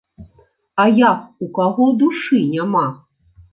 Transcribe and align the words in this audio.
А 0.83 0.85
як 1.09 1.45
у 1.45 1.51
каго 1.59 1.85
душы 2.01 2.43
няма? 2.57 2.85